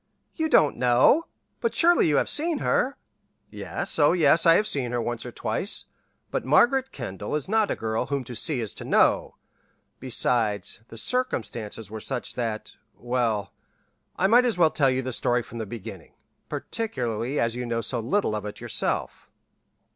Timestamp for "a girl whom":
7.69-8.23